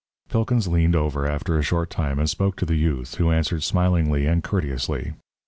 [0.29, 4.25] Pilkins leaned over after a short time and spoke to the youth, who answered smilingly,
[4.25, 5.13] and courteously.